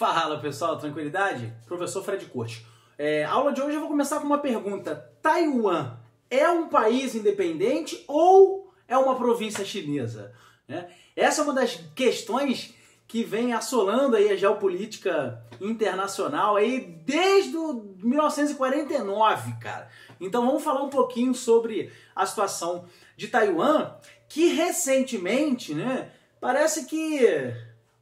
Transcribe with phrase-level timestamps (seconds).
[0.00, 1.52] Fala pessoal, tranquilidade?
[1.66, 2.66] Professor Fred Corte.
[2.96, 5.12] É, a aula de hoje eu vou começar com uma pergunta.
[5.20, 5.94] Taiwan
[6.30, 10.32] é um país independente ou é uma província chinesa?
[10.66, 10.88] Né?
[11.14, 12.74] Essa é uma das questões
[13.06, 17.58] que vem assolando aí a geopolítica internacional aí desde
[18.02, 19.90] 1949, cara.
[20.18, 22.86] Então vamos falar um pouquinho sobre a situação
[23.18, 23.96] de Taiwan,
[24.30, 26.10] que recentemente, né,
[26.40, 27.20] parece que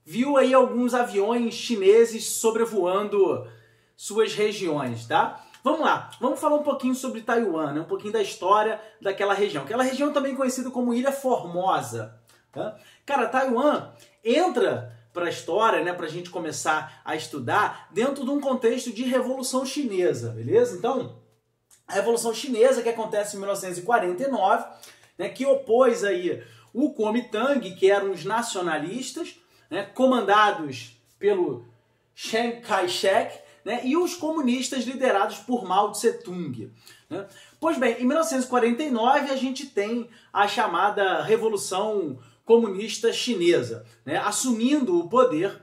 [0.09, 3.47] viu aí alguns aviões chineses sobrevoando
[3.95, 5.45] suas regiões, tá?
[5.63, 7.81] Vamos lá, vamos falar um pouquinho sobre Taiwan, né?
[7.83, 9.65] um pouquinho da história daquela região.
[9.65, 12.19] Aquela região também conhecida como Ilha Formosa.
[12.51, 12.79] Tá?
[13.05, 13.91] Cara, Taiwan
[14.25, 18.91] entra para a história, né, para a gente começar a estudar, dentro de um contexto
[18.91, 20.75] de Revolução Chinesa, beleza?
[20.77, 21.19] Então,
[21.87, 24.65] a Revolução Chinesa que acontece em 1949,
[25.19, 29.37] né, que opôs aí o Kuomintang, que eram os nacionalistas,
[29.71, 31.65] né, comandados pelo
[32.15, 36.71] Chiang Kai-shek, né, e os comunistas liderados por Mao Tse-tung.
[37.11, 37.27] Né?
[37.61, 45.09] Pois bem, em 1949 a gente tem a chamada Revolução Comunista Chinesa, né, assumindo o
[45.09, 45.61] poder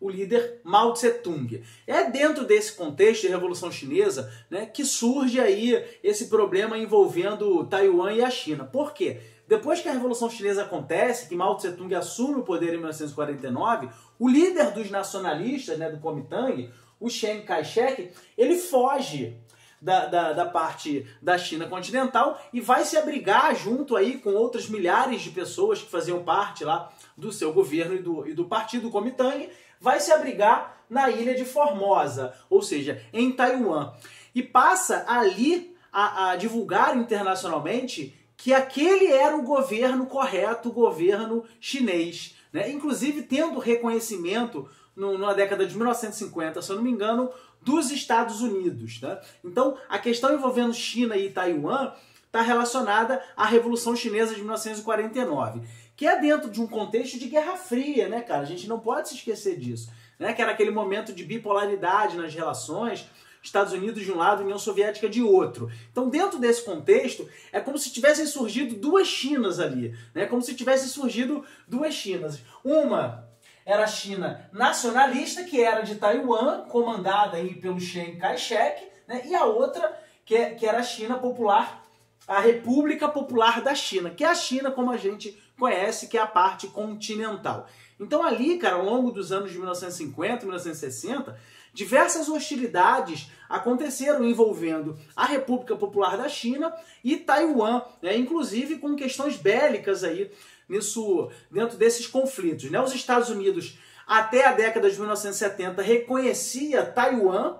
[0.00, 1.62] o líder Mao Tse-tung.
[1.86, 8.12] É dentro desse contexto de Revolução Chinesa né, que surge aí esse problema envolvendo Taiwan
[8.12, 8.64] e a China.
[8.64, 9.20] Por quê?
[9.46, 14.28] Depois que a Revolução Chinesa acontece, que Mao Tse-tung assume o poder em 1949, o
[14.28, 19.38] líder dos nacionalistas, né, do Kuomintang, o Chiang Kai-shek, ele foge
[19.84, 24.66] da, da, da, parte da China continental e vai se abrigar junto aí com outras
[24.66, 28.90] milhares de pessoas que faziam parte lá do seu governo e do, e do partido
[28.90, 33.92] Kuomintang, vai se abrigar na ilha de Formosa, ou seja, em Taiwan.
[34.34, 41.44] E passa ali a, a divulgar internacionalmente que aquele era o governo correto, o governo
[41.60, 42.36] chinês.
[42.52, 42.70] Né?
[42.70, 48.40] Inclusive tendo reconhecimento no, na década de 1950, se eu não me engano, dos Estados
[48.40, 49.00] Unidos.
[49.00, 49.20] Né?
[49.44, 51.92] Então, a questão envolvendo China e Taiwan
[52.26, 55.62] está relacionada à Revolução Chinesa de 1949,
[55.96, 58.42] que é dentro de um contexto de Guerra Fria, né, cara?
[58.42, 59.90] A gente não pode se esquecer disso.
[60.18, 60.32] Né?
[60.32, 63.08] Que era aquele momento de bipolaridade nas relações,
[63.44, 65.70] Estados Unidos de um lado União Soviética de outro.
[65.92, 70.26] Então, dentro desse contexto, é como se tivessem surgido duas Chinas ali, né?
[70.26, 72.40] Como se tivessem surgido duas Chinas.
[72.64, 73.28] Uma
[73.66, 79.22] era a China nacionalista, que era de Taiwan, comandada aí pelo Chiang Kai-shek, né?
[79.26, 79.94] E a outra
[80.24, 81.82] que, é, que era a China popular,
[82.26, 86.20] a República Popular da China, que é a China como a gente conhece, que é
[86.20, 87.68] a parte continental.
[88.00, 91.38] Então ali, cara, ao longo dos anos de 1950, 1960,
[91.74, 99.36] Diversas hostilidades aconteceram envolvendo a República Popular da China e Taiwan, né, inclusive com questões
[99.36, 100.30] bélicas aí
[100.68, 102.70] nisso, dentro desses conflitos.
[102.70, 102.80] Né?
[102.80, 103.76] Os Estados Unidos,
[104.06, 107.56] até a década de 1970, reconhecia Taiwan,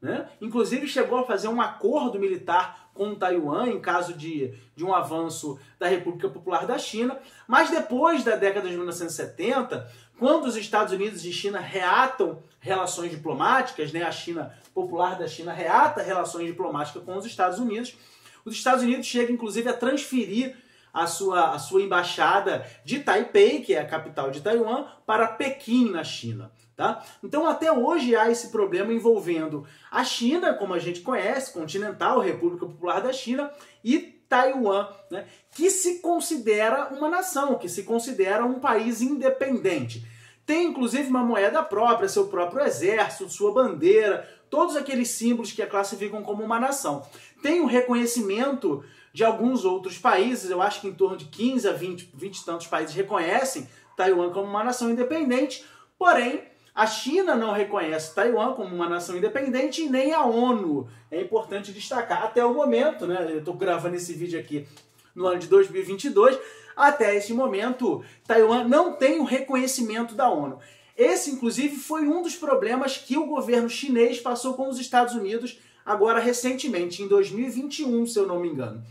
[0.00, 0.28] né?
[0.40, 5.58] inclusive chegou a fazer um acordo militar com Taiwan em caso de, de um avanço
[5.78, 9.86] da República Popular da China, mas depois da década de 1970,
[10.18, 15.52] quando os Estados Unidos e China reatam relações diplomáticas, né, a China popular da China
[15.52, 17.96] reata relações diplomáticas com os Estados Unidos,
[18.44, 20.56] os Estados Unidos chegam inclusive a transferir
[20.92, 25.90] a sua, a sua embaixada de Taipei, que é a capital de Taiwan, para Pequim,
[25.90, 26.50] na China.
[26.74, 27.04] Tá?
[27.22, 32.66] Então, até hoje há esse problema envolvendo a China, como a gente conhece, continental, República
[32.66, 33.50] Popular da China,
[33.84, 40.06] e Taiwan, né, que se considera uma nação, que se considera um país independente.
[40.44, 45.66] Tem inclusive uma moeda própria, seu próprio exército, sua bandeira, todos aqueles símbolos que a
[45.66, 47.04] classificam como uma nação.
[47.42, 51.72] Tem o reconhecimento de alguns outros países, eu acho que em torno de 15 a
[51.72, 53.66] 20, 20 e tantos países reconhecem
[53.96, 55.64] Taiwan como uma nação independente,
[55.98, 56.44] porém
[56.76, 60.86] a China não reconhece Taiwan como uma nação independente e nem a ONU.
[61.10, 62.22] É importante destacar.
[62.22, 63.26] Até o momento, né?
[63.30, 64.68] Eu estou gravando esse vídeo aqui
[65.14, 66.38] no ano de 2022.
[66.76, 70.58] Até esse momento, Taiwan não tem o reconhecimento da ONU.
[70.94, 75.58] Esse, inclusive, foi um dos problemas que o governo chinês passou com os Estados Unidos
[75.82, 78.84] agora recentemente, em 2021, se eu não me engano.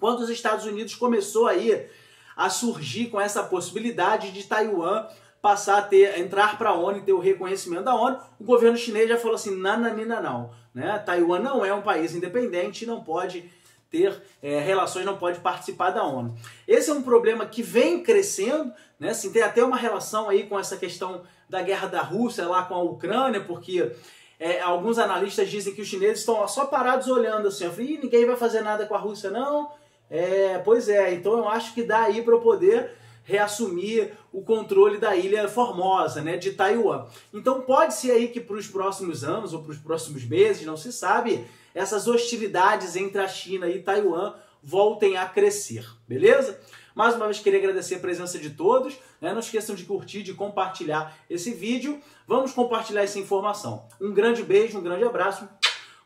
[0.00, 1.86] Quando os Estados Unidos começou aí
[2.34, 5.06] a surgir com essa possibilidade de Taiwan
[5.42, 8.78] passar a ter, entrar para a ONU e ter o reconhecimento da ONU, o governo
[8.78, 10.96] chinês já falou assim, nananina não, né?
[11.04, 13.50] Taiwan não é um país independente, não pode
[13.90, 16.32] ter é, relações, não pode participar da ONU.
[16.66, 19.10] Esse é um problema que vem crescendo, né?
[19.10, 22.74] Assim, tem até uma relação aí com essa questão da guerra da Rússia lá com
[22.74, 23.92] a Ucrânia, porque
[24.38, 28.36] é, alguns analistas dizem que os chineses estão só parados olhando assim, falei, ninguém vai
[28.36, 29.72] fazer nada com a Rússia não,
[30.08, 35.14] é, pois é, então eu acho que dá aí para poder reassumir o controle da
[35.16, 37.06] ilha Formosa, né, de Taiwan.
[37.32, 40.76] Então pode ser aí que para os próximos anos ou para os próximos meses, não
[40.76, 46.60] se sabe, essas hostilidades entre a China e Taiwan voltem a crescer, beleza?
[46.94, 48.98] Mais uma vez queria agradecer a presença de todos.
[49.20, 49.32] Né?
[49.32, 52.00] Não esqueçam de curtir, de compartilhar esse vídeo.
[52.26, 53.88] Vamos compartilhar essa informação.
[54.00, 55.48] Um grande beijo, um grande abraço,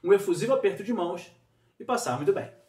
[0.02, 1.26] um efusivo aperto de mãos
[1.78, 2.65] e passar muito bem.